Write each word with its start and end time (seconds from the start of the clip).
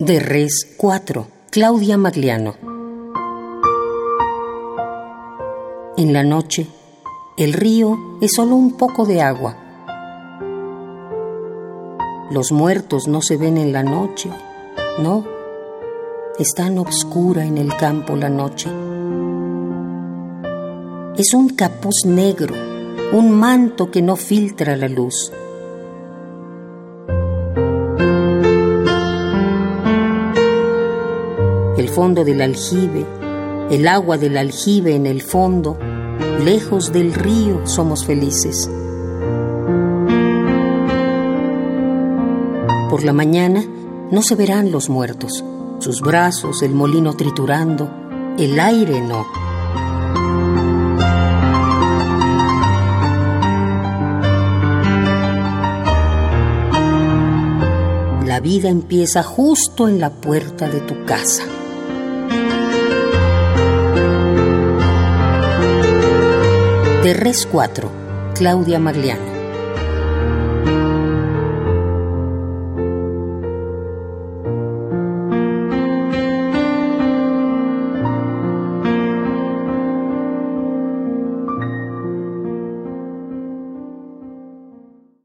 De 0.00 0.20
Res 0.20 0.76
4, 0.76 1.26
Claudia 1.50 1.98
Magliano. 1.98 2.54
En 5.96 6.12
la 6.12 6.22
noche, 6.22 6.68
el 7.36 7.52
río 7.52 7.98
es 8.20 8.34
solo 8.36 8.54
un 8.54 8.76
poco 8.76 9.06
de 9.06 9.20
agua. 9.20 9.56
Los 12.30 12.52
muertos 12.52 13.08
no 13.08 13.22
se 13.22 13.36
ven 13.36 13.58
en 13.58 13.72
la 13.72 13.82
noche, 13.82 14.30
no. 15.00 15.24
Es 16.38 16.54
tan 16.54 16.78
obscura 16.78 17.44
en 17.44 17.58
el 17.58 17.76
campo 17.76 18.14
la 18.14 18.28
noche. 18.28 18.70
Es 21.16 21.34
un 21.34 21.48
capuz 21.56 22.04
negro, 22.04 22.54
un 23.12 23.32
manto 23.32 23.90
que 23.90 24.00
no 24.00 24.14
filtra 24.14 24.76
la 24.76 24.86
luz. 24.86 25.32
El 31.78 31.88
fondo 31.88 32.24
del 32.24 32.40
aljibe, 32.42 33.06
el 33.70 33.86
agua 33.86 34.18
del 34.18 34.36
aljibe 34.36 34.96
en 34.96 35.06
el 35.06 35.22
fondo, 35.22 35.78
lejos 36.44 36.92
del 36.92 37.14
río 37.14 37.66
somos 37.68 38.04
felices. 38.04 38.68
Por 42.90 43.04
la 43.04 43.12
mañana 43.12 43.64
no 44.10 44.22
se 44.22 44.34
verán 44.34 44.72
los 44.72 44.88
muertos, 44.88 45.44
sus 45.78 46.00
brazos, 46.00 46.62
el 46.62 46.74
molino 46.74 47.14
triturando, 47.14 47.88
el 48.38 48.58
aire 48.58 49.00
no. 49.00 49.24
La 58.26 58.40
vida 58.40 58.68
empieza 58.68 59.22
justo 59.22 59.86
en 59.86 60.00
la 60.00 60.10
puerta 60.10 60.68
de 60.68 60.80
tu 60.80 61.04
casa. 61.04 61.44
De 67.08 67.14
Res 67.14 67.46
4, 67.46 67.90
Claudia 68.34 68.78
Magliano. 68.78 69.27